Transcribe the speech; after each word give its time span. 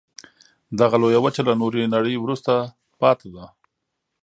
دغه 0.79 0.95
لویه 1.01 1.19
وچه 1.25 1.41
له 1.47 1.53
نورې 1.61 1.91
نړۍ 1.95 2.15
وروسته 2.19 2.53
پاتې 3.01 3.27
ده. 3.35 3.45